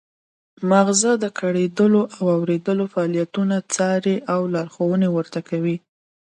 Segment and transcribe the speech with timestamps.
[0.69, 5.75] مغزه د ګړیدلو او اوریدلو فعالیتونه څاري او لارښوونه ورته کوي